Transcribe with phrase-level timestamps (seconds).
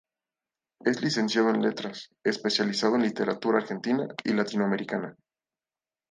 [0.79, 5.15] Es licenciado en Letras, especializado en literatura argentina y latinoamericana.